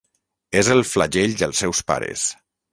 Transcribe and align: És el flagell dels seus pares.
És 0.61 0.69
el 0.77 0.81
flagell 0.93 1.37
dels 1.43 1.63
seus 1.65 1.85
pares. 1.93 2.27